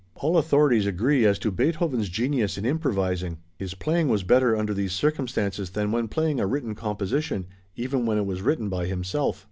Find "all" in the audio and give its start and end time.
0.15-0.35